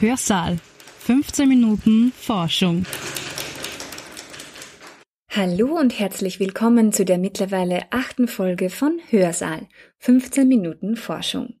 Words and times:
Hörsaal. 0.00 0.58
15 0.98 1.48
Minuten 1.48 2.12
Forschung. 2.16 2.84
Hallo 5.30 5.78
und 5.78 5.98
herzlich 5.98 6.40
willkommen 6.40 6.92
zu 6.92 7.04
der 7.04 7.16
mittlerweile 7.16 7.82
achten 7.90 8.26
Folge 8.26 8.70
von 8.70 8.98
Hörsaal. 9.10 9.68
15 10.00 10.48
Minuten 10.48 10.96
Forschung. 10.96 11.54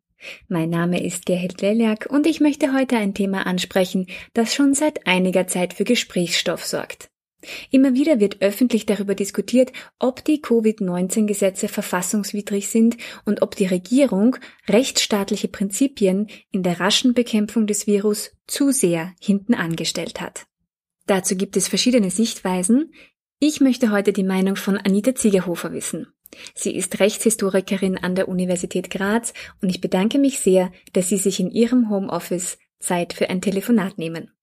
Mein 0.48 0.68
Name 0.68 1.04
ist 1.04 1.26
Gerhild 1.26 1.60
Leliak 1.60 2.06
und 2.10 2.26
ich 2.26 2.40
möchte 2.40 2.74
heute 2.74 2.96
ein 2.96 3.14
Thema 3.14 3.46
ansprechen, 3.46 4.06
das 4.32 4.52
schon 4.52 4.74
seit 4.74 5.06
einiger 5.06 5.46
Zeit 5.46 5.72
für 5.72 5.84
Gesprächsstoff 5.84 6.64
sorgt. 6.64 7.08
Immer 7.70 7.94
wieder 7.94 8.20
wird 8.20 8.42
öffentlich 8.42 8.86
darüber 8.86 9.14
diskutiert, 9.14 9.72
ob 9.98 10.24
die 10.24 10.40
Covid-19-Gesetze 10.40 11.68
verfassungswidrig 11.68 12.68
sind 12.68 12.96
und 13.24 13.42
ob 13.42 13.56
die 13.56 13.66
Regierung 13.66 14.36
rechtsstaatliche 14.68 15.48
Prinzipien 15.48 16.28
in 16.50 16.62
der 16.62 16.80
raschen 16.80 17.14
Bekämpfung 17.14 17.66
des 17.66 17.86
Virus 17.86 18.32
zu 18.46 18.70
sehr 18.70 19.12
hinten 19.20 19.54
angestellt 19.54 20.20
hat. 20.20 20.46
Dazu 21.06 21.36
gibt 21.36 21.56
es 21.56 21.68
verschiedene 21.68 22.10
Sichtweisen. 22.10 22.92
Ich 23.38 23.60
möchte 23.60 23.90
heute 23.90 24.12
die 24.12 24.24
Meinung 24.24 24.56
von 24.56 24.78
Anita 24.78 25.14
Ziegerhofer 25.14 25.72
wissen. 25.72 26.06
Sie 26.54 26.74
ist 26.74 26.98
Rechtshistorikerin 26.98 27.98
an 27.98 28.14
der 28.14 28.28
Universität 28.28 28.90
Graz 28.90 29.34
und 29.60 29.68
ich 29.68 29.80
bedanke 29.80 30.18
mich 30.18 30.40
sehr, 30.40 30.72
dass 30.92 31.08
Sie 31.08 31.18
sich 31.18 31.40
in 31.40 31.50
Ihrem 31.50 31.90
Homeoffice 31.90 32.58
Zeit 32.80 33.12
für 33.12 33.30
ein 33.30 33.40
Telefonat 33.40 33.98
nehmen. 33.98 34.33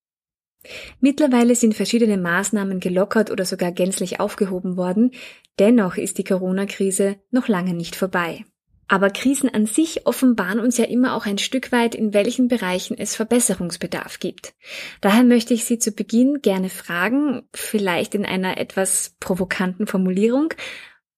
Mittlerweile 1.00 1.56
sind 1.56 1.76
verschiedene 1.76 2.18
Maßnahmen 2.18 2.80
gelockert 2.80 3.32
oder 3.32 3.46
sogar 3.46 3.72
gänzlich 3.72 4.20
aufgehoben 4.20 4.78
worden, 4.78 5.12
dennoch 5.60 5.98
ist 5.98 6.18
die 6.18 6.24
Corona-Krise 6.24 7.18
noch 7.32 7.48
lange 7.48 7.74
nicht 7.74 7.96
vorbei. 7.96 8.46
Aber 8.88 9.10
Krisen 9.10 9.48
an 9.48 9.68
sich 9.68 10.06
offenbaren 10.06 10.60
uns 10.60 10.78
ja 10.78 10.84
immer 10.84 11.16
auch 11.16 11.26
ein 11.26 11.38
Stück 11.38 11.72
weit, 11.72 11.96
in 11.96 12.14
welchen 12.14 12.50
Bereichen 12.50 12.98
es 12.98 13.16
Verbesserungsbedarf 13.16 14.20
gibt. 14.20 14.54
Daher 15.00 15.24
möchte 15.24 15.54
ich 15.54 15.64
Sie 15.64 15.80
zu 15.80 15.94
Beginn 15.94 16.42
gerne 16.42 16.68
fragen, 16.68 17.44
vielleicht 17.54 18.16
in 18.16 18.26
einer 18.26 18.58
etwas 18.58 19.16
provokanten 19.22 19.88
Formulierung, 19.88 20.54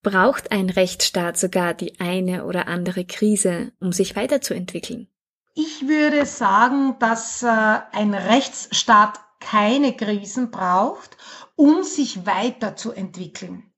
braucht 0.04 0.52
ein 0.52 0.70
Rechtsstaat 0.70 1.36
sogar 1.38 1.74
die 1.74 2.00
eine 2.00 2.46
oder 2.46 2.68
andere 2.68 3.06
Krise, 3.06 3.72
um 3.80 3.92
sich 3.92 4.16
weiterzuentwickeln? 4.16 5.08
Ich 5.56 5.88
würde 5.88 6.28
sagen, 6.28 6.96
dass 7.00 7.42
äh, 7.42 7.48
ein 7.48 8.14
Rechtsstaat 8.14 9.20
keine 9.50 9.96
Krisen 9.96 10.52
braucht, 10.52 11.18
um 11.56 11.84
sich 11.84 12.26
weiterzuentwickeln. 12.26 13.72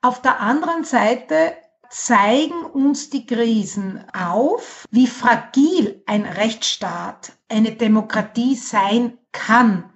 Auf 0.00 0.20
der 0.22 0.40
anderen 0.40 0.84
Seite 0.84 1.56
zeigen 1.88 2.64
uns 2.64 3.10
die 3.10 3.26
Krisen 3.26 4.04
auf, 4.12 4.86
wie 4.90 5.06
fragil 5.06 6.02
ein 6.06 6.24
Rechtsstaat, 6.24 7.32
eine 7.48 7.72
Demokratie 7.72 8.56
sein 8.56 9.18
kann. 9.30 9.92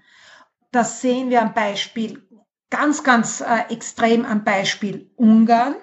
Das 0.72 1.00
sehen 1.00 1.30
wir 1.30 1.40
am 1.40 1.54
Beispiel, 1.54 2.22
ganz, 2.70 3.02
ganz 3.02 3.40
äh, 3.40 3.64
extrem 3.70 4.26
am 4.26 4.44
Beispiel 4.44 5.10
Ungarn. 5.16 5.76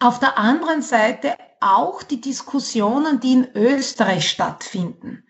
Auf 0.00 0.20
der 0.20 0.38
anderen 0.38 0.80
Seite 0.80 1.36
auch 1.60 2.02
die 2.02 2.20
Diskussionen, 2.20 3.20
die 3.20 3.32
in 3.32 3.50
Österreich 3.54 4.30
stattfinden, 4.30 5.26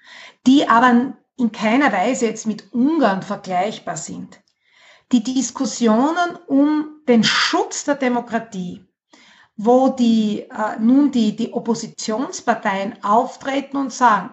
die 0.46 0.68
aber 0.68 1.16
in 1.39 1.53
keiner 1.53 1.92
Weise 1.92 2.27
jetzt 2.27 2.47
mit 2.47 2.72
Ungarn 2.72 3.22
vergleichbar 3.22 3.97
sind. 3.97 4.41
Die 5.12 5.22
Diskussionen 5.22 6.36
um 6.47 7.00
den 7.06 7.25
Schutz 7.25 7.84
der 7.84 7.95
Demokratie, 7.95 8.84
wo 9.56 9.89
die, 9.89 10.42
äh, 10.42 10.78
nun 10.78 11.11
die, 11.11 11.34
die 11.34 11.53
Oppositionsparteien 11.53 13.03
auftreten 13.03 13.77
und 13.78 13.92
sagen, 13.92 14.30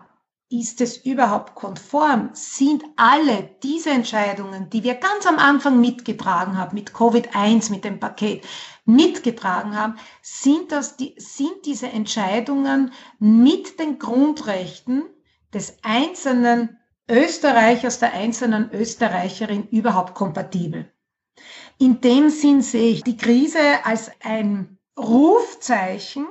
ist 0.49 0.81
es 0.81 0.97
überhaupt 0.97 1.55
konform? 1.55 2.29
Sind 2.33 2.83
alle 2.95 3.55
diese 3.63 3.89
Entscheidungen, 3.89 4.69
die 4.69 4.83
wir 4.83 4.95
ganz 4.95 5.25
am 5.25 5.37
Anfang 5.37 5.79
mitgetragen 5.79 6.57
haben, 6.57 6.75
mit 6.75 6.91
Covid-1, 6.91 7.71
mit 7.71 7.83
dem 7.83 7.99
Paket, 7.99 8.45
mitgetragen 8.85 9.75
haben, 9.75 9.95
sind 10.21 10.71
das 10.71 10.97
die, 10.97 11.15
sind 11.17 11.65
diese 11.65 11.87
Entscheidungen 11.87 12.93
mit 13.19 13.79
den 13.79 13.97
Grundrechten 13.97 15.03
des 15.53 15.77
einzelnen 15.81 16.77
Österreichers, 17.09 17.99
der 17.99 18.13
einzelnen 18.13 18.71
Österreicherin 18.71 19.67
überhaupt 19.69 20.15
kompatibel. 20.15 20.91
In 21.77 22.01
dem 22.01 22.29
Sinn 22.29 22.61
sehe 22.61 22.93
ich 22.93 23.03
die 23.03 23.17
Krise 23.17 23.85
als 23.85 24.11
ein 24.21 24.79
Rufzeichen. 24.97 26.27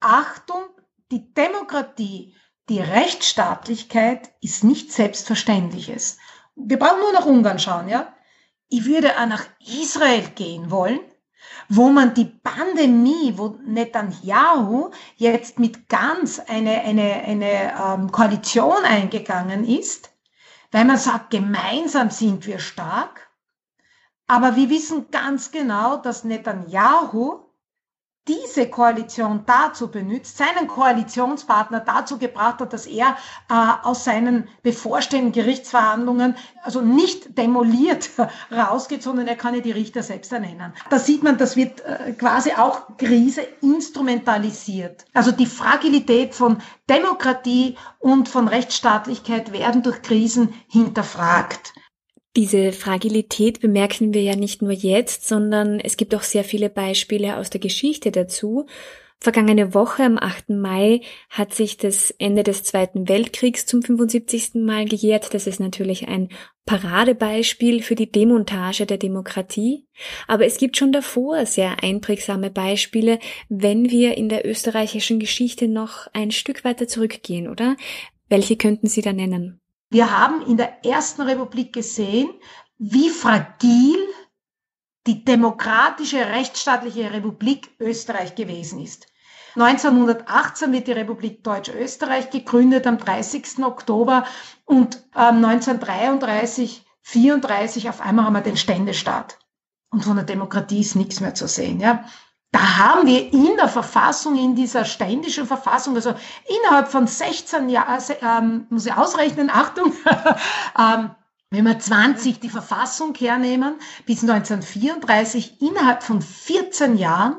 Achtung, 0.00 0.64
die 1.10 1.32
Demokratie, 1.34 2.36
die 2.68 2.80
Rechtsstaatlichkeit 2.80 4.32
ist 4.40 4.64
nicht 4.64 4.92
Selbstverständliches. 4.92 6.18
Wir 6.54 6.78
brauchen 6.78 7.00
nur 7.00 7.12
nach 7.12 7.26
Ungarn 7.26 7.58
schauen, 7.58 7.88
ja? 7.88 8.14
Ich 8.68 8.86
würde 8.86 9.12
auch 9.20 9.26
nach 9.26 9.46
Israel 9.60 10.28
gehen 10.34 10.70
wollen 10.70 11.00
wo 11.68 11.88
man 11.88 12.14
die 12.14 12.24
Pandemie, 12.24 13.34
wo 13.36 13.58
Netanyahu 13.64 14.90
jetzt 15.16 15.58
mit 15.58 15.88
ganz 15.88 16.40
eine, 16.40 16.82
eine, 16.82 17.14
eine 17.24 17.74
ähm, 17.78 18.12
Koalition 18.12 18.84
eingegangen 18.84 19.64
ist, 19.64 20.10
weil 20.72 20.84
man 20.84 20.98
sagt, 20.98 21.30
gemeinsam 21.30 22.10
sind 22.10 22.46
wir 22.46 22.58
stark. 22.58 23.30
Aber 24.26 24.56
wir 24.56 24.70
wissen 24.70 25.10
ganz 25.10 25.52
genau, 25.52 25.96
dass 25.96 26.24
Netanyahu 26.24 27.45
diese 28.28 28.68
Koalition 28.68 29.44
dazu 29.46 29.88
benutzt, 29.88 30.36
seinen 30.36 30.66
Koalitionspartner 30.66 31.80
dazu 31.80 32.18
gebracht 32.18 32.60
hat, 32.60 32.72
dass 32.72 32.86
er 32.86 33.16
äh, 33.48 33.54
aus 33.82 34.04
seinen 34.04 34.48
bevorstehenden 34.62 35.32
Gerichtsverhandlungen 35.32 36.36
also 36.62 36.80
nicht 36.80 37.38
demoliert 37.38 38.10
rausgeht, 38.50 39.02
sondern 39.02 39.28
er 39.28 39.36
kann 39.36 39.54
ja 39.54 39.60
die 39.60 39.72
Richter 39.72 40.02
selbst 40.02 40.32
ernennen. 40.32 40.72
Da 40.90 40.98
sieht 40.98 41.22
man, 41.22 41.38
das 41.38 41.56
wird 41.56 41.80
äh, 41.82 42.12
quasi 42.12 42.52
auch 42.52 42.96
Krise 42.96 43.42
instrumentalisiert. 43.62 45.04
Also 45.14 45.30
die 45.30 45.46
Fragilität 45.46 46.34
von 46.34 46.58
Demokratie 46.88 47.76
und 47.98 48.28
von 48.28 48.48
Rechtsstaatlichkeit 48.48 49.52
werden 49.52 49.82
durch 49.82 50.02
Krisen 50.02 50.54
hinterfragt. 50.68 51.72
Diese 52.36 52.72
Fragilität 52.72 53.60
bemerken 53.60 54.12
wir 54.12 54.20
ja 54.20 54.36
nicht 54.36 54.60
nur 54.60 54.72
jetzt, 54.72 55.26
sondern 55.26 55.80
es 55.80 55.96
gibt 55.96 56.14
auch 56.14 56.22
sehr 56.22 56.44
viele 56.44 56.68
Beispiele 56.68 57.38
aus 57.38 57.48
der 57.48 57.60
Geschichte 57.60 58.10
dazu. 58.10 58.66
Vergangene 59.18 59.72
Woche 59.72 60.02
am 60.02 60.18
8. 60.18 60.50
Mai 60.50 61.00
hat 61.30 61.54
sich 61.54 61.78
das 61.78 62.10
Ende 62.10 62.42
des 62.42 62.62
Zweiten 62.62 63.08
Weltkriegs 63.08 63.64
zum 63.64 63.80
75. 63.82 64.56
Mal 64.56 64.84
gejährt. 64.84 65.32
Das 65.32 65.46
ist 65.46 65.58
natürlich 65.58 66.08
ein 66.08 66.28
Paradebeispiel 66.66 67.82
für 67.82 67.94
die 67.94 68.12
Demontage 68.12 68.84
der 68.84 68.98
Demokratie. 68.98 69.86
Aber 70.28 70.44
es 70.44 70.58
gibt 70.58 70.76
schon 70.76 70.92
davor 70.92 71.46
sehr 71.46 71.82
einprägsame 71.82 72.50
Beispiele, 72.50 73.18
wenn 73.48 73.90
wir 73.90 74.18
in 74.18 74.28
der 74.28 74.46
österreichischen 74.46 75.18
Geschichte 75.18 75.68
noch 75.68 76.08
ein 76.12 76.30
Stück 76.30 76.64
weiter 76.64 76.86
zurückgehen, 76.86 77.48
oder? 77.48 77.78
Welche 78.28 78.56
könnten 78.56 78.88
Sie 78.88 79.00
da 79.00 79.14
nennen? 79.14 79.60
Wir 79.90 80.16
haben 80.16 80.42
in 80.42 80.56
der 80.56 80.84
Ersten 80.84 81.22
Republik 81.22 81.72
gesehen, 81.72 82.28
wie 82.78 83.10
fragil 83.10 83.96
die 85.06 85.24
demokratische 85.24 86.18
rechtsstaatliche 86.18 87.12
Republik 87.12 87.70
Österreich 87.78 88.34
gewesen 88.34 88.80
ist. 88.80 89.06
1918 89.54 90.72
wird 90.72 90.86
die 90.86 90.92
Republik 90.92 91.42
Deutsch-Österreich 91.42 92.30
gegründet 92.30 92.86
am 92.86 92.98
30. 92.98 93.64
Oktober 93.64 94.26
und 94.66 94.96
ähm, 95.14 95.42
1933, 95.44 96.84
34 97.02 97.88
auf 97.88 98.00
einmal 98.00 98.26
haben 98.26 98.34
wir 98.34 98.42
den 98.42 98.56
Ständestaat. 98.56 99.38
Und 99.90 100.04
von 100.04 100.16
der 100.16 100.26
Demokratie 100.26 100.80
ist 100.80 100.96
nichts 100.96 101.20
mehr 101.20 101.34
zu 101.34 101.48
sehen. 101.48 101.80
Ja. 101.80 102.04
Da 102.56 102.78
haben 102.78 103.06
wir 103.06 103.34
in 103.34 103.54
der 103.58 103.68
Verfassung, 103.68 104.34
in 104.38 104.54
dieser 104.54 104.86
ständischen 104.86 105.46
Verfassung, 105.46 105.94
also 105.94 106.14
innerhalb 106.48 106.88
von 106.88 107.06
16 107.06 107.68
Jahren, 107.68 107.88
also, 107.88 108.14
ähm, 108.22 108.66
muss 108.70 108.86
ich 108.86 108.94
ausrechnen, 108.94 109.50
Achtung, 109.50 109.92
ähm, 110.78 111.10
wenn 111.50 111.64
wir 111.66 111.78
20 111.78 112.40
die 112.40 112.48
Verfassung 112.48 113.14
hernehmen, 113.14 113.74
bis 114.06 114.22
1934, 114.22 115.60
innerhalb 115.60 116.02
von 116.02 116.22
14 116.22 116.96
Jahren 116.96 117.36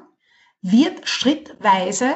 wird 0.61 1.09
schrittweise 1.09 2.13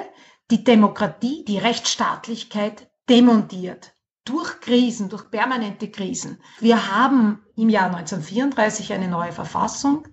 die 0.52 0.64
Demokratie, 0.64 1.44
die 1.44 1.58
Rechtsstaatlichkeit 1.58 2.92
demontiert. 3.10 3.94
Durch 4.26 4.60
Krisen, 4.60 5.10
durch 5.10 5.32
permanente 5.32 5.90
Krisen. 5.90 6.40
Wir 6.60 6.96
haben 6.96 7.44
im 7.56 7.70
Jahr 7.70 7.88
1934 7.88 8.94
eine 8.94 9.08
neue 9.08 9.32
Verfassung. 9.32 10.06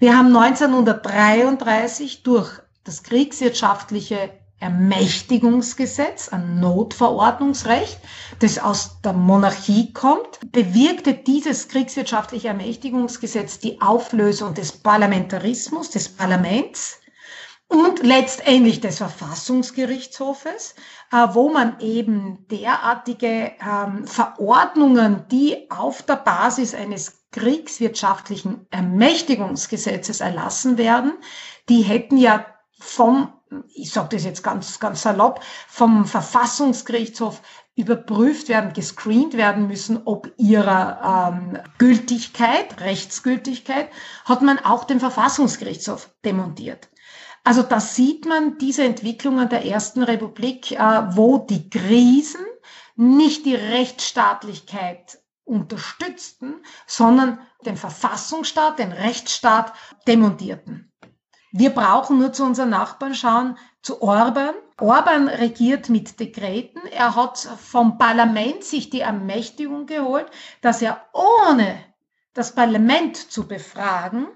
Wir 0.00 0.16
haben 0.16 0.36
1933 0.36 2.22
durch 2.22 2.50
das 2.84 3.02
kriegswirtschaftliche 3.02 4.30
Ermächtigungsgesetz, 4.60 6.28
ein 6.28 6.60
Notverordnungsrecht, 6.60 7.98
das 8.38 8.60
aus 8.60 9.00
der 9.02 9.12
Monarchie 9.12 9.92
kommt, 9.92 10.52
bewirkte 10.52 11.14
dieses 11.14 11.66
kriegswirtschaftliche 11.66 12.46
Ermächtigungsgesetz 12.48 13.58
die 13.58 13.80
Auflösung 13.80 14.54
des 14.54 14.70
Parlamentarismus, 14.70 15.90
des 15.90 16.08
Parlaments. 16.08 17.00
und 17.68 18.02
letztendlich 18.02 18.80
des 18.80 18.96
Verfassungsgerichtshofes, 18.96 20.74
äh, 21.12 21.26
wo 21.32 21.50
man 21.50 21.78
eben 21.80 22.46
derartige 22.50 23.52
ähm, 23.60 24.06
Verordnungen, 24.06 25.26
die 25.30 25.70
auf 25.70 26.02
der 26.02 26.16
Basis 26.16 26.74
eines 26.74 27.17
kriegswirtschaftlichen 27.32 28.66
Ermächtigungsgesetzes 28.70 30.20
erlassen 30.20 30.78
werden, 30.78 31.12
die 31.68 31.82
hätten 31.82 32.16
ja 32.16 32.46
vom, 32.78 33.32
ich 33.74 33.90
sage 33.92 34.10
das 34.12 34.24
jetzt 34.24 34.42
ganz, 34.42 34.78
ganz 34.78 35.02
salopp, 35.02 35.40
vom 35.68 36.06
Verfassungsgerichtshof 36.06 37.42
überprüft 37.74 38.48
werden, 38.48 38.72
gescreent 38.72 39.36
werden 39.36 39.68
müssen, 39.68 40.02
ob 40.04 40.32
ihrer 40.36 41.32
ähm, 41.32 41.58
Gültigkeit, 41.78 42.80
Rechtsgültigkeit, 42.80 43.88
hat 44.24 44.42
man 44.42 44.58
auch 44.58 44.84
den 44.84 44.98
Verfassungsgerichtshof 44.98 46.10
demontiert. 46.24 46.88
Also 47.44 47.62
da 47.62 47.80
sieht 47.80 48.26
man 48.26 48.58
diese 48.58 48.82
Entwicklungen 48.84 49.48
der 49.48 49.64
Ersten 49.64 50.02
Republik, 50.02 50.72
äh, 50.72 50.76
wo 51.12 51.38
die 51.38 51.70
Krisen 51.70 52.44
nicht 52.96 53.46
die 53.46 53.54
Rechtsstaatlichkeit 53.54 55.18
unterstützten, 55.48 56.62
sondern 56.86 57.40
den 57.64 57.76
Verfassungsstaat, 57.76 58.78
den 58.78 58.92
Rechtsstaat 58.92 59.72
demontierten. 60.06 60.92
Wir 61.50 61.70
brauchen 61.70 62.18
nur 62.18 62.32
zu 62.32 62.44
unseren 62.44 62.70
Nachbarn 62.70 63.14
schauen, 63.14 63.56
zu 63.80 64.02
Orban. 64.02 64.54
Orban 64.78 65.28
regiert 65.28 65.88
mit 65.88 66.20
Dekreten. 66.20 66.82
Er 66.88 67.16
hat 67.16 67.38
vom 67.38 67.96
Parlament 67.96 68.64
sich 68.64 68.90
die 68.90 69.00
Ermächtigung 69.00 69.86
geholt, 69.86 70.26
dass 70.60 70.82
er 70.82 71.06
ohne 71.12 71.82
das 72.34 72.54
Parlament 72.54 73.16
zu 73.16 73.48
befragen 73.48 74.28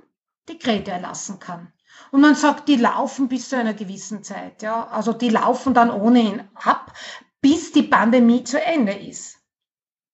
Dekrete 0.48 0.90
erlassen 0.90 1.38
kann. 1.38 1.72
Und 2.10 2.22
man 2.22 2.34
sagt, 2.34 2.68
die 2.68 2.76
laufen 2.76 3.28
bis 3.28 3.50
zu 3.50 3.56
einer 3.56 3.74
gewissen 3.74 4.24
Zeit. 4.24 4.62
Ja? 4.62 4.88
Also 4.88 5.12
die 5.12 5.28
laufen 5.28 5.74
dann 5.74 5.90
ohnehin 5.90 6.48
ab, 6.54 6.92
bis 7.40 7.72
die 7.72 7.82
Pandemie 7.82 8.42
zu 8.44 8.60
Ende 8.60 8.92
ist. 8.92 9.41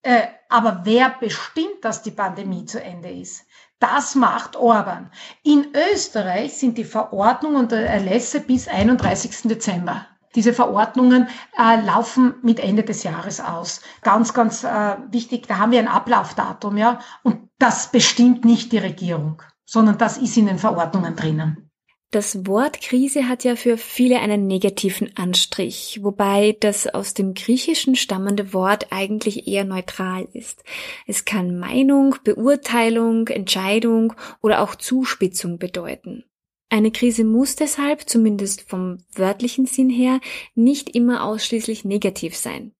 Äh, 0.08 0.28
aber 0.48 0.80
wer 0.84 1.10
bestimmt, 1.20 1.82
dass 1.84 2.00
die 2.00 2.10
Pandemie 2.10 2.64
zu 2.64 2.82
Ende 2.82 3.10
ist? 3.10 3.44
Das 3.78 4.14
macht 4.14 4.56
Orban. 4.56 5.10
In 5.42 5.66
Österreich 5.92 6.56
sind 6.56 6.78
die 6.78 6.84
Verordnungen 6.84 7.64
und 7.64 7.72
Erlässe 7.72 8.40
bis 8.40 8.68
31. 8.68 9.42
Dezember. 9.42 10.06
Diese 10.34 10.54
Verordnungen 10.54 11.28
äh, 11.58 11.82
laufen 11.82 12.36
mit 12.40 12.58
Ende 12.58 12.84
des 12.84 13.02
Jahres 13.02 13.38
aus. 13.38 13.82
Ganz, 14.00 14.32
ganz 14.32 14.64
äh, 14.64 14.96
wichtig, 15.10 15.46
da 15.46 15.58
haben 15.58 15.72
wir 15.72 15.78
ein 15.78 15.88
Ablaufdatum, 15.88 16.78
ja. 16.78 17.00
Und 17.22 17.50
das 17.58 17.90
bestimmt 17.90 18.46
nicht 18.46 18.72
die 18.72 18.78
Regierung, 18.78 19.42
sondern 19.66 19.98
das 19.98 20.16
ist 20.16 20.38
in 20.38 20.46
den 20.46 20.58
Verordnungen 20.58 21.16
drinnen. 21.16 21.67
Das 22.10 22.46
Wort 22.46 22.80
Krise 22.80 23.28
hat 23.28 23.44
ja 23.44 23.54
für 23.54 23.76
viele 23.76 24.20
einen 24.20 24.46
negativen 24.46 25.14
Anstrich, 25.18 26.00
wobei 26.02 26.56
das 26.58 26.86
aus 26.86 27.12
dem 27.12 27.34
Griechischen 27.34 27.96
stammende 27.96 28.54
Wort 28.54 28.86
eigentlich 28.90 29.46
eher 29.46 29.64
neutral 29.64 30.26
ist. 30.32 30.64
Es 31.06 31.26
kann 31.26 31.58
Meinung, 31.58 32.16
Beurteilung, 32.24 33.28
Entscheidung 33.28 34.14
oder 34.40 34.62
auch 34.62 34.74
Zuspitzung 34.74 35.58
bedeuten. 35.58 36.24
Eine 36.70 36.92
Krise 36.92 37.24
muss 37.24 37.56
deshalb, 37.56 38.08
zumindest 38.08 38.62
vom 38.62 38.98
wörtlichen 39.12 39.66
Sinn 39.66 39.90
her, 39.90 40.20
nicht 40.54 40.94
immer 40.94 41.24
ausschließlich 41.24 41.84
negativ 41.84 42.36
sein. 42.36 42.72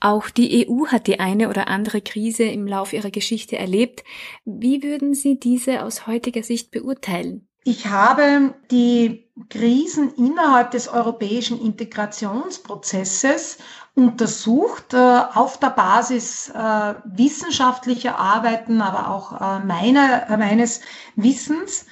Auch 0.00 0.30
die 0.30 0.66
EU 0.66 0.86
hat 0.86 1.08
die 1.08 1.20
eine 1.20 1.50
oder 1.50 1.68
andere 1.68 2.00
Krise 2.00 2.44
im 2.44 2.66
Lauf 2.66 2.94
ihrer 2.94 3.10
Geschichte 3.10 3.58
erlebt. 3.58 4.02
Wie 4.46 4.82
würden 4.82 5.12
Sie 5.12 5.38
diese 5.38 5.84
aus 5.84 6.06
heutiger 6.06 6.42
Sicht 6.42 6.70
beurteilen? 6.70 7.48
Ich 7.64 7.86
habe 7.86 8.54
die 8.72 9.30
Krisen 9.48 10.12
innerhalb 10.16 10.72
des 10.72 10.88
europäischen 10.88 11.60
Integrationsprozesses 11.60 13.58
untersucht, 13.94 14.94
äh, 14.94 14.96
auf 15.34 15.58
der 15.58 15.70
Basis 15.70 16.48
äh, 16.48 16.94
wissenschaftlicher 17.04 18.18
Arbeiten, 18.18 18.80
aber 18.82 19.10
auch 19.10 19.40
äh, 19.40 19.60
meiner, 19.64 20.26
meines 20.36 20.80
Wissens. 21.14 21.86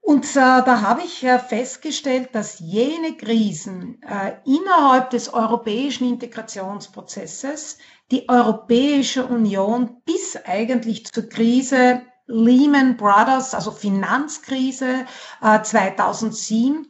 Und 0.00 0.36
da 0.36 0.82
habe 0.82 1.02
ich 1.04 1.26
festgestellt, 1.48 2.28
dass 2.32 2.60
jene 2.60 3.16
Krisen 3.16 4.00
innerhalb 4.44 5.10
des 5.10 5.34
europäischen 5.34 6.08
Integrationsprozesses 6.08 7.78
die 8.12 8.28
Europäische 8.28 9.26
Union 9.26 9.96
bis 10.04 10.36
eigentlich 10.36 11.06
zur 11.06 11.28
Krise 11.28 12.02
Lehman 12.26 12.96
Brothers, 12.96 13.54
also 13.54 13.70
Finanzkrise 13.70 15.04
äh, 15.42 15.62
2007, 15.62 16.86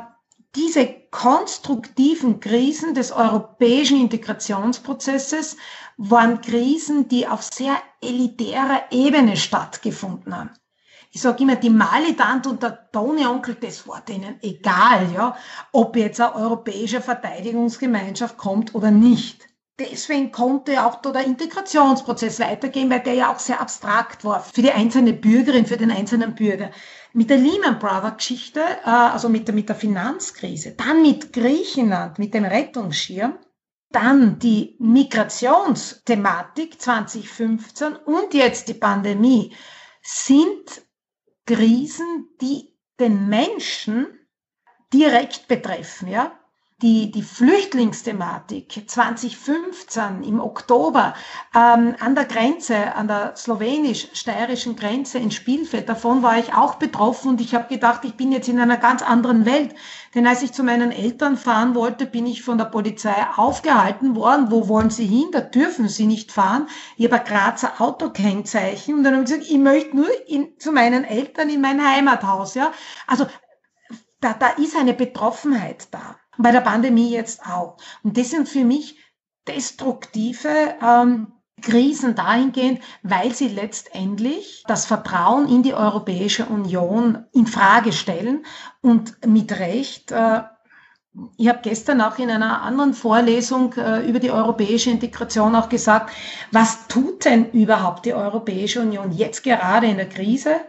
diese 0.54 0.86
konstruktiven 1.10 2.40
Krisen 2.40 2.94
des 2.94 3.12
europäischen 3.12 4.00
Integrationsprozesses 4.00 5.56
waren 5.96 6.40
Krisen, 6.40 7.08
die 7.08 7.26
auf 7.26 7.42
sehr 7.42 7.76
elitärer 8.00 8.84
Ebene 8.90 9.36
stattgefunden 9.36 10.36
haben. 10.36 10.50
Ich 11.12 11.20
sage 11.22 11.42
immer, 11.42 11.56
die 11.56 11.70
Malitant 11.70 12.46
und 12.46 12.62
der 12.62 12.90
Tony-Onkel, 12.92 13.56
das 13.56 13.86
war 13.88 14.00
denen 14.00 14.38
egal, 14.42 15.12
ja, 15.12 15.36
ob 15.72 15.96
jetzt 15.96 16.20
eine 16.20 16.36
europäische 16.36 17.00
Verteidigungsgemeinschaft 17.00 18.36
kommt 18.36 18.74
oder 18.76 18.92
nicht. 18.92 19.48
Deswegen 19.80 20.30
konnte 20.30 20.84
auch 20.84 21.00
da 21.00 21.10
der 21.10 21.24
Integrationsprozess 21.24 22.38
weitergehen, 22.38 22.90
weil 22.90 23.00
der 23.00 23.14
ja 23.14 23.32
auch 23.32 23.38
sehr 23.38 23.60
abstrakt 23.60 24.24
war 24.24 24.40
für 24.40 24.62
die 24.62 24.70
einzelne 24.70 25.14
Bürgerin, 25.14 25.66
für 25.66 25.78
den 25.78 25.90
einzelnen 25.90 26.34
Bürger. 26.34 26.70
Mit 27.14 27.30
der 27.30 27.38
Lehman 27.38 27.78
Brothers 27.78 28.18
Geschichte, 28.18 28.60
äh, 28.60 28.88
also 28.88 29.28
mit 29.28 29.48
der, 29.48 29.54
mit 29.54 29.68
der 29.68 29.76
Finanzkrise, 29.76 30.72
dann 30.72 31.02
mit 31.02 31.32
Griechenland, 31.32 32.18
mit 32.18 32.34
dem 32.34 32.44
Rettungsschirm, 32.44 33.38
dann 33.90 34.38
die 34.38 34.76
Migrationsthematik 34.78 36.80
2015 36.80 37.96
und 37.96 38.34
jetzt 38.34 38.68
die 38.68 38.74
Pandemie 38.74 39.56
sind 40.02 40.82
Krisen, 41.46 42.28
die 42.40 42.76
den 42.98 43.28
Menschen 43.28 44.06
direkt 44.92 45.48
betreffen, 45.48 46.08
ja. 46.08 46.39
Die, 46.82 47.10
die 47.10 47.22
Flüchtlingsthematik 47.22 48.84
2015 48.86 50.22
im 50.22 50.40
Oktober 50.40 51.14
ähm, 51.54 51.94
an 52.00 52.14
der 52.14 52.24
Grenze, 52.24 52.94
an 52.94 53.06
der 53.06 53.36
slowenisch-steirischen 53.36 54.76
Grenze 54.76 55.18
in 55.18 55.30
Spielfeld, 55.30 55.88
davon 55.88 56.22
war 56.22 56.38
ich 56.38 56.54
auch 56.54 56.76
betroffen 56.76 57.30
und 57.30 57.40
ich 57.40 57.54
habe 57.54 57.68
gedacht, 57.68 58.04
ich 58.04 58.14
bin 58.14 58.32
jetzt 58.32 58.48
in 58.48 58.58
einer 58.58 58.78
ganz 58.78 59.02
anderen 59.02 59.44
Welt. 59.44 59.74
Denn 60.14 60.26
als 60.26 60.42
ich 60.42 60.52
zu 60.52 60.64
meinen 60.64 60.90
Eltern 60.90 61.36
fahren 61.36 61.74
wollte, 61.74 62.06
bin 62.06 62.26
ich 62.26 62.42
von 62.42 62.58
der 62.58 62.64
Polizei 62.64 63.14
aufgehalten 63.36 64.16
worden. 64.16 64.50
Wo 64.50 64.66
wollen 64.66 64.90
Sie 64.90 65.06
hin? 65.06 65.28
Da 65.32 65.40
dürfen 65.40 65.88
Sie 65.88 66.06
nicht 66.06 66.32
fahren. 66.32 66.66
Ich 66.96 67.04
habe 67.04 67.20
ein 67.20 67.24
Grazer 67.24 67.80
Autokennzeichen 67.80 68.94
und 68.94 69.04
dann 69.04 69.14
habe 69.14 69.24
ich 69.24 69.30
gesagt, 69.30 69.50
ich 69.50 69.58
möchte 69.58 69.96
nur 69.96 70.08
in, 70.26 70.58
zu 70.58 70.72
meinen 70.72 71.04
Eltern 71.04 71.48
in 71.48 71.60
mein 71.60 71.84
Heimathaus. 71.84 72.54
Ja, 72.54 72.72
also 73.06 73.26
da, 74.20 74.34
da 74.34 74.48
ist 74.50 74.76
eine 74.76 74.94
Betroffenheit 74.94 75.88
da. 75.92 76.19
Bei 76.42 76.52
der 76.52 76.60
Pandemie 76.60 77.10
jetzt 77.10 77.44
auch. 77.44 77.76
Und 78.02 78.16
das 78.16 78.30
sind 78.30 78.48
für 78.48 78.64
mich 78.64 78.98
destruktive 79.46 80.48
ähm, 80.82 81.32
Krisen 81.60 82.14
dahingehend, 82.14 82.80
weil 83.02 83.34
sie 83.34 83.48
letztendlich 83.48 84.64
das 84.66 84.86
Vertrauen 84.86 85.48
in 85.48 85.62
die 85.62 85.74
Europäische 85.74 86.46
Union 86.46 87.24
in 87.32 87.46
Frage 87.46 87.92
stellen 87.92 88.44
und 88.80 89.26
mit 89.26 89.52
Recht 89.58 90.12
äh, 90.12 90.40
ich 91.36 91.48
habe 91.48 91.58
gestern 91.62 92.00
auch 92.00 92.18
in 92.18 92.30
einer 92.30 92.62
anderen 92.62 92.94
Vorlesung 92.94 93.74
äh, 93.74 94.08
über 94.08 94.20
die 94.20 94.30
europäische 94.30 94.90
Integration 94.90 95.56
auch 95.56 95.68
gesagt, 95.68 96.12
was 96.52 96.86
tut 96.86 97.24
denn 97.24 97.50
überhaupt 97.50 98.06
die 98.06 98.14
Europäische 98.14 98.80
Union 98.80 99.10
jetzt 99.10 99.42
gerade 99.42 99.88
in 99.88 99.96
der 99.96 100.08
Krise? 100.08 100.60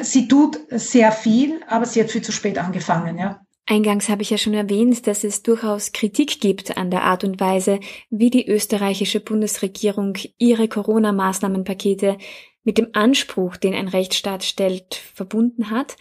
Sie 0.00 0.28
tut 0.28 0.60
sehr 0.70 1.10
viel, 1.12 1.60
aber 1.68 1.86
sie 1.86 2.00
hat 2.00 2.10
viel 2.10 2.22
zu 2.22 2.32
spät 2.32 2.58
angefangen, 2.58 3.18
ja. 3.18 3.43
Eingangs 3.66 4.10
habe 4.10 4.22
ich 4.22 4.30
ja 4.30 4.36
schon 4.36 4.52
erwähnt, 4.52 5.06
dass 5.06 5.24
es 5.24 5.42
durchaus 5.42 5.92
Kritik 5.92 6.40
gibt 6.40 6.76
an 6.76 6.90
der 6.90 7.02
Art 7.02 7.24
und 7.24 7.40
Weise, 7.40 7.80
wie 8.10 8.28
die 8.28 8.46
österreichische 8.46 9.20
Bundesregierung 9.20 10.18
ihre 10.36 10.68
Corona-Maßnahmenpakete 10.68 12.18
mit 12.62 12.76
dem 12.76 12.88
Anspruch, 12.92 13.56
den 13.56 13.74
ein 13.74 13.88
Rechtsstaat 13.88 14.44
stellt, 14.44 14.94
verbunden 14.94 15.70
hat 15.70 15.96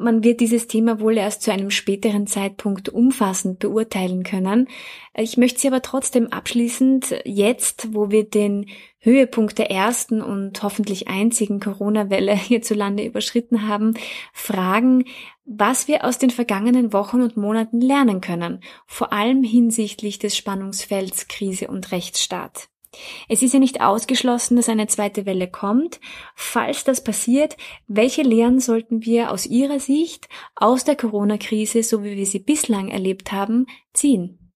man 0.00 0.24
wird 0.24 0.40
dieses 0.40 0.66
Thema 0.66 1.00
wohl 1.00 1.18
erst 1.18 1.42
zu 1.42 1.52
einem 1.52 1.70
späteren 1.70 2.26
Zeitpunkt 2.26 2.88
umfassend 2.88 3.58
beurteilen 3.58 4.22
können. 4.22 4.68
Ich 5.14 5.36
möchte 5.36 5.60
Sie 5.60 5.68
aber 5.68 5.82
trotzdem 5.82 6.28
abschließend 6.32 7.22
jetzt, 7.24 7.94
wo 7.94 8.10
wir 8.10 8.24
den 8.24 8.66
Höhepunkt 8.98 9.58
der 9.58 9.70
ersten 9.70 10.22
und 10.22 10.62
hoffentlich 10.62 11.08
einzigen 11.08 11.60
Corona-Welle 11.60 12.34
hierzulande 12.34 13.04
überschritten 13.04 13.68
haben, 13.68 13.94
fragen, 14.32 15.04
was 15.44 15.88
wir 15.88 16.04
aus 16.04 16.18
den 16.18 16.30
vergangenen 16.30 16.92
Wochen 16.92 17.20
und 17.20 17.36
Monaten 17.36 17.80
lernen 17.80 18.20
können, 18.20 18.62
vor 18.86 19.12
allem 19.12 19.42
hinsichtlich 19.42 20.18
des 20.18 20.36
Spannungsfelds 20.36 21.28
Krise 21.28 21.68
und 21.68 21.92
Rechtsstaat. 21.92 22.69
Es 23.28 23.42
ist 23.42 23.54
ja 23.54 23.60
nicht 23.60 23.80
ausgeschlossen, 23.80 24.56
dass 24.56 24.68
eine 24.68 24.86
zweite 24.88 25.26
Welle 25.26 25.48
kommt. 25.48 26.00
Falls 26.34 26.84
das 26.84 27.04
passiert, 27.04 27.56
welche 27.86 28.22
Lehren 28.22 28.58
sollten 28.58 29.04
wir 29.04 29.30
aus 29.30 29.46
Ihrer 29.46 29.80
Sicht 29.80 30.28
aus 30.56 30.84
der 30.84 30.96
Corona-Krise, 30.96 31.82
so 31.82 32.02
wie 32.02 32.16
wir 32.16 32.26
sie 32.26 32.40
bislang 32.40 32.88
erlebt 32.88 33.32
haben, 33.32 33.66
ziehen? 33.92 34.52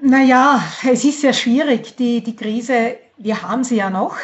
Naja, 0.00 0.62
es 0.88 1.04
ist 1.04 1.20
sehr 1.20 1.32
schwierig. 1.32 1.96
Die, 1.96 2.22
die 2.22 2.36
Krise, 2.36 2.96
wir 3.18 3.42
haben 3.42 3.64
sie 3.64 3.76
ja 3.76 3.90
noch. 3.90 4.16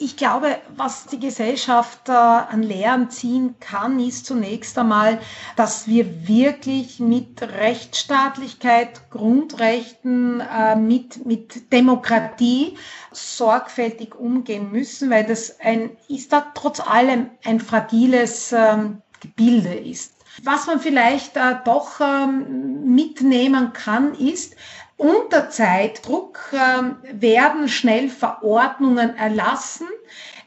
Ich 0.00 0.16
glaube, 0.16 0.58
was 0.76 1.06
die 1.06 1.18
Gesellschaft 1.18 2.08
an 2.08 2.62
Lehren 2.62 3.10
ziehen 3.10 3.56
kann, 3.58 3.98
ist 3.98 4.26
zunächst 4.26 4.78
einmal, 4.78 5.18
dass 5.56 5.88
wir 5.88 6.28
wirklich 6.28 7.00
mit 7.00 7.42
Rechtsstaatlichkeit, 7.42 9.10
Grundrechten, 9.10 10.40
äh, 10.40 10.76
mit, 10.76 11.26
mit 11.26 11.72
Demokratie 11.72 12.78
sorgfältig 13.10 14.14
umgehen 14.14 14.70
müssen, 14.70 15.10
weil 15.10 15.24
das 15.24 15.58
ein, 15.58 15.90
ist 16.08 16.32
da 16.32 16.46
trotz 16.54 16.78
allem 16.78 17.30
ein 17.44 17.58
fragiles 17.58 18.52
ähm, 18.52 19.02
Gebilde 19.20 19.74
ist. 19.74 20.14
Was 20.44 20.68
man 20.68 20.78
vielleicht 20.78 21.36
äh, 21.36 21.56
doch 21.64 22.00
ähm, 22.00 22.94
mitnehmen 22.94 23.72
kann, 23.72 24.14
ist, 24.14 24.54
unter 24.98 25.48
Zeitdruck 25.48 26.52
äh, 26.52 27.20
werden 27.20 27.68
schnell 27.68 28.10
Verordnungen 28.10 29.16
erlassen. 29.16 29.86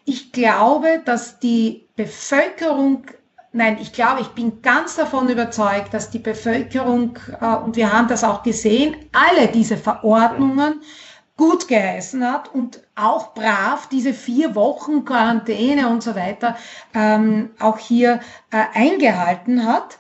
Ich 0.05 0.31
glaube, 0.31 1.01
dass 1.03 1.39
die 1.39 1.87
Bevölkerung 1.95 3.05
Nein, 3.53 3.79
ich 3.81 3.91
glaube, 3.91 4.21
ich 4.21 4.29
bin 4.29 4.61
ganz 4.61 4.95
davon 4.95 5.27
überzeugt, 5.27 5.93
dass 5.93 6.09
die 6.09 6.19
Bevölkerung, 6.19 7.19
äh, 7.41 7.55
und 7.55 7.75
wir 7.75 7.91
haben 7.91 8.07
das 8.07 8.23
auch 8.23 8.43
gesehen, 8.43 8.95
alle 9.11 9.49
diese 9.49 9.75
Verordnungen 9.75 10.81
gut 11.35 11.67
geheißen 11.67 12.23
hat 12.31 12.53
und 12.53 12.81
auch 12.95 13.33
brav 13.33 13.89
diese 13.89 14.13
vier 14.13 14.55
Wochen 14.55 15.03
Quarantäne 15.03 15.89
und 15.89 16.03
so 16.03 16.15
weiter 16.15 16.55
ähm, 16.93 17.49
auch 17.59 17.77
hier 17.77 18.19
äh, 18.51 18.63
eingehalten 18.73 19.65
hat. 19.65 19.97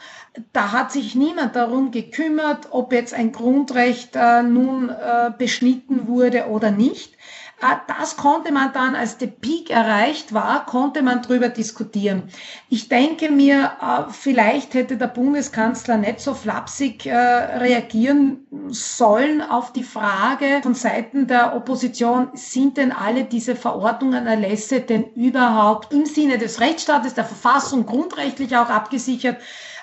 Da 0.53 0.71
hat 0.71 0.93
sich 0.93 1.13
niemand 1.15 1.57
darum 1.57 1.91
gekümmert, 1.91 2.67
ob 2.71 2.93
jetzt 2.93 3.13
ein 3.13 3.33
Grundrecht 3.33 4.15
äh, 4.15 4.43
nun 4.43 4.89
äh, 4.89 5.31
beschnitten 5.37 6.07
wurde 6.07 6.47
oder 6.47 6.71
nicht. 6.71 7.17
Äh, 7.61 7.75
das 7.99 8.17
konnte 8.17 8.51
man 8.51 8.73
dann, 8.73 8.95
als 8.95 9.17
der 9.17 9.27
Peak 9.27 9.69
erreicht 9.69 10.33
war, 10.33 10.65
konnte 10.65 11.01
man 11.01 11.21
drüber 11.21 11.49
diskutieren. 11.49 12.23
Ich 12.69 12.89
denke 12.89 13.29
mir, 13.29 13.71
äh, 13.81 14.11
vielleicht 14.11 14.73
hätte 14.73 14.97
der 14.97 15.07
Bundeskanzler 15.07 15.97
nicht 15.97 16.19
so 16.19 16.33
flapsig 16.33 17.05
äh, 17.05 17.15
reagieren 17.15 18.47
sollen 18.69 19.41
auf 19.41 19.73
die 19.73 19.83
Frage 19.83 20.61
von 20.63 20.73
Seiten 20.73 21.27
der 21.27 21.55
Opposition, 21.55 22.29
sind 22.33 22.77
denn 22.77 22.91
alle 22.91 23.25
diese 23.25 23.55
Verordnungen, 23.55 24.27
Erlässe 24.27 24.81
denn 24.81 25.11
überhaupt 25.13 25.93
im 25.93 26.05
Sinne 26.05 26.37
des 26.37 26.59
Rechtsstaates, 26.59 27.13
der 27.13 27.25
Verfassung 27.25 27.85
grundrechtlich 27.85 28.55
auch 28.55 28.69
abgesichert? 28.69 29.37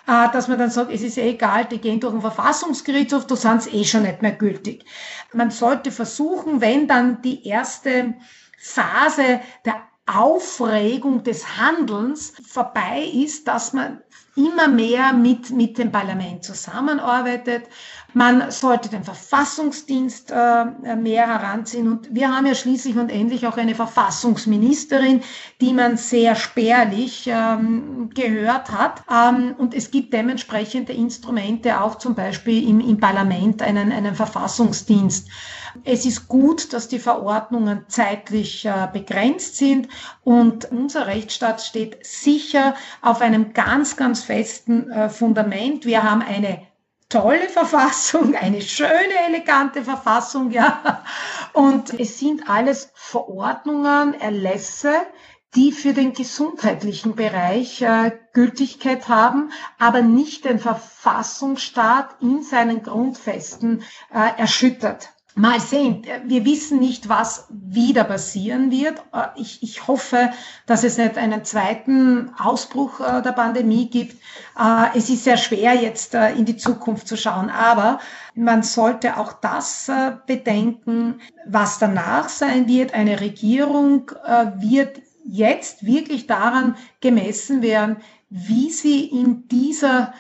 Äh, 0.09 0.31
dass 0.33 0.49
man 0.49 0.59
dann 0.59 0.71
sagt, 0.71 0.91
es 0.91 1.03
ist 1.03 1.19
eh 1.19 1.31
egal, 1.31 1.67
die 1.67 1.79
gehen 1.79 2.01
durch 2.01 2.15
den 2.15 2.23
Verfassungsgerichtshof, 2.23 3.27
da 3.27 3.37
sind 3.37 3.63
sie 3.63 3.71
eh 3.71 3.85
schon 3.85 4.05
nicht 4.05 4.23
mehr 4.23 4.33
gültig. 4.33 4.87
Man 5.35 5.51
sollte 5.51 5.93
versuchen, 5.93 6.63
wenn 6.63 6.89
dann 6.89 7.21
die 7.21 7.47
erste 7.47 8.15
Phase 8.59 9.41
der 9.67 9.83
Aufregung 10.07 11.23
des 11.25 11.59
Handelns 11.59 12.33
vorbei 12.47 13.03
ist, 13.13 13.47
dass 13.47 13.75
man 13.75 14.01
immer 14.35 14.67
mehr 14.69 15.13
mit, 15.13 15.51
mit 15.51 15.77
dem 15.77 15.93
Parlament 15.93 16.43
zusammenarbeitet. 16.43 17.65
Man 18.15 18.51
sollte 18.51 18.89
den 18.89 19.05
Verfassungsdienst 19.05 20.31
äh, 20.31 20.97
mehr 20.97 21.27
heranziehen. 21.27 21.89
Und 21.89 22.15
wir 22.15 22.35
haben 22.35 22.47
ja 22.47 22.55
schließlich 22.55 22.97
und 22.97 23.11
endlich 23.11 23.47
auch 23.47 23.59
eine 23.59 23.75
Verfassungsministerin, 23.75 25.21
die 25.61 25.75
man 25.75 25.99
sehr 25.99 26.35
spärlich 26.35 27.29
ähm, 27.31 28.09
gehört 28.15 28.71
hat. 28.71 29.03
Ähm, 29.11 29.55
und 29.59 29.75
es 29.75 29.91
gibt 29.91 30.15
dementsprechende 30.15 30.95
Instrumente, 30.95 31.83
auch 31.83 31.97
zum 31.97 32.15
Beispiel 32.15 32.67
im, 32.67 32.81
im 32.81 32.99
Parlament, 32.99 33.61
einen, 33.61 33.93
einen 33.93 34.15
Verfassungsdienst. 34.15 35.29
Es 35.85 36.07
ist 36.07 36.29
gut, 36.29 36.73
dass 36.73 36.89
die 36.89 36.99
Verordnungen 36.99 37.85
zeitlich 37.89 38.65
äh, 38.65 38.89
begrenzt 38.91 39.57
sind 39.57 39.89
und 40.25 40.71
unser 40.73 41.07
Rechtsstaat 41.07 41.61
steht 41.61 42.05
sicher 42.05 42.75
auf 43.03 43.21
einem 43.21 43.53
ganz, 43.53 43.97
ganz 43.97 44.23
festen 44.23 44.91
äh, 44.91 45.09
Fundament. 45.11 45.85
Wir 45.85 46.03
haben 46.03 46.23
eine 46.23 46.68
tolle 47.09 47.49
Verfassung, 47.49 48.35
eine 48.35 48.61
schöne, 48.61 49.27
elegante 49.27 49.83
Verfassung, 49.83 50.51
ja. 50.51 51.03
Und 51.53 51.99
es 51.99 52.19
sind 52.19 52.49
alles 52.49 52.91
Verordnungen, 52.95 54.15
Erlässe, 54.15 54.93
die 55.55 55.73
für 55.73 55.95
den 55.95 56.13
gesundheitlichen 56.13 57.15
Bereich 57.15 57.81
äh, 57.81 58.13
Gültigkeit 58.35 59.09
haben, 59.09 59.51
aber 59.79 60.03
nicht 60.03 60.45
den 60.45 60.59
Verfassungsstaat 60.59 62.17
in 62.21 62.43
seinen 62.43 62.83
Grundfesten 62.83 63.83
äh, 64.13 64.39
erschüttert. 64.39 65.15
Mal 65.39 65.61
sehen, 65.61 66.03
wir 66.25 66.45
wissen 66.45 66.81
nicht, 66.81 67.09
was 67.09 67.47
wieder 67.49 68.03
passieren 68.03 68.73
wird. 68.73 68.99
Äh, 69.13 69.29
ich, 69.37 69.63
ich 69.63 69.87
hoffe, 69.87 70.31
dass 70.67 70.83
es 70.83 70.99
nicht 70.99 71.17
einen 71.17 71.45
zweiten 71.45 72.33
Ausbruch 72.41 72.99
äh, 72.99 73.23
der 73.23 73.31
Pandemie 73.31 73.89
gibt. 73.89 74.17
Äh, 74.59 74.99
es 74.99 75.09
ist 75.09 75.23
sehr 75.23 75.37
schwer, 75.37 75.75
jetzt 75.75 76.15
in 76.15 76.45
die 76.45 76.57
Zukunft 76.57 77.07
zu 77.07 77.17
schauen, 77.17 77.51
aber 77.51 78.01
man 78.35 78.65
sollte 78.65 79.17
auch 79.17 79.33
das 79.33 79.89
bedenken, 80.27 81.21
was 81.47 81.79
danach 81.79 82.29
sein 82.29 82.67
wird. 82.67 82.93
Eine 82.95 83.21
Regierung 83.21 84.11
wird 84.57 85.01
jetzt 85.25 85.87
wirklich 85.87 86.27
daran 86.27 86.77
gemessen 87.01 87.63
werden, 87.63 87.99
wie 88.29 88.71
sie 88.71 89.05
in 89.05 89.47
dieser 89.49 90.15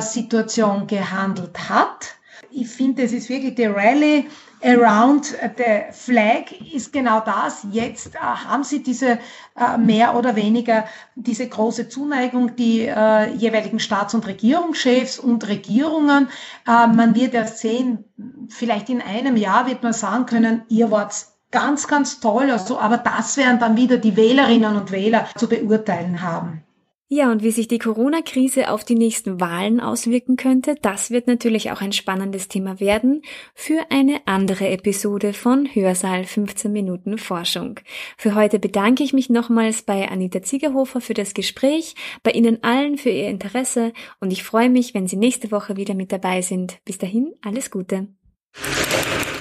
Situation 0.00 0.86
gehandelt 0.86 1.68
hat. 1.68 2.16
Ich 2.50 2.68
finde, 2.68 3.02
es 3.02 3.12
ist 3.12 3.28
wirklich 3.28 3.54
die 3.54 3.66
Rallye 3.66 4.26
Around 4.62 5.36
the 5.56 5.92
Flag 5.92 6.52
ist 6.72 6.92
genau 6.92 7.20
das. 7.20 7.66
Jetzt 7.70 8.14
äh, 8.14 8.18
haben 8.18 8.64
sie 8.64 8.82
diese 8.82 9.18
äh, 9.56 9.78
mehr 9.78 10.16
oder 10.16 10.36
weniger 10.36 10.84
diese 11.14 11.48
große 11.48 11.88
Zuneigung, 11.88 12.56
die 12.56 12.82
äh, 12.82 13.32
jeweiligen 13.34 13.78
Staats- 13.78 14.14
und 14.14 14.26
Regierungschefs 14.26 15.18
und 15.18 15.46
Regierungen. 15.48 16.28
Äh, 16.66 16.86
man 16.88 17.14
wird 17.14 17.34
erst 17.34 17.58
sehen, 17.58 18.04
vielleicht 18.48 18.88
in 18.88 19.00
einem 19.00 19.36
Jahr 19.36 19.66
wird 19.66 19.82
man 19.82 19.92
sagen 19.92 20.26
können, 20.26 20.62
ihr 20.68 20.90
wart 20.90 21.14
ganz, 21.50 21.86
ganz 21.86 22.20
toll. 22.20 22.50
Also, 22.50 22.78
aber 22.78 22.98
das 22.98 23.36
werden 23.36 23.58
dann 23.58 23.76
wieder 23.76 23.98
die 23.98 24.16
Wählerinnen 24.16 24.76
und 24.76 24.90
Wähler 24.90 25.26
zu 25.36 25.48
beurteilen 25.48 26.22
haben. 26.22 26.64
Ja, 27.10 27.32
und 27.32 27.42
wie 27.42 27.52
sich 27.52 27.68
die 27.68 27.78
Corona-Krise 27.78 28.70
auf 28.70 28.84
die 28.84 28.94
nächsten 28.94 29.40
Wahlen 29.40 29.80
auswirken 29.80 30.36
könnte, 30.36 30.74
das 30.82 31.10
wird 31.10 31.26
natürlich 31.26 31.70
auch 31.72 31.80
ein 31.80 31.92
spannendes 31.92 32.48
Thema 32.48 32.80
werden 32.80 33.22
für 33.54 33.80
eine 33.88 34.20
andere 34.26 34.68
Episode 34.68 35.32
von 35.32 35.66
Hörsaal 35.74 36.24
15 36.24 36.70
Minuten 36.70 37.16
Forschung. 37.16 37.80
Für 38.18 38.34
heute 38.34 38.58
bedanke 38.58 39.04
ich 39.04 39.14
mich 39.14 39.30
nochmals 39.30 39.80
bei 39.80 40.06
Anita 40.10 40.42
Ziegerhofer 40.42 41.00
für 41.00 41.14
das 41.14 41.32
Gespräch, 41.32 41.94
bei 42.22 42.32
Ihnen 42.32 42.62
allen 42.62 42.98
für 42.98 43.08
Ihr 43.08 43.28
Interesse 43.28 43.94
und 44.20 44.30
ich 44.30 44.44
freue 44.44 44.68
mich, 44.68 44.92
wenn 44.92 45.08
Sie 45.08 45.16
nächste 45.16 45.50
Woche 45.50 45.78
wieder 45.78 45.94
mit 45.94 46.12
dabei 46.12 46.42
sind. 46.42 46.76
Bis 46.84 46.98
dahin, 46.98 47.32
alles 47.42 47.70
Gute. 47.70 48.08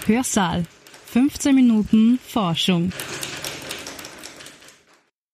Hörsaal 0.06 0.64
15 1.08 1.54
Minuten 1.54 2.18
Forschung. 2.26 2.94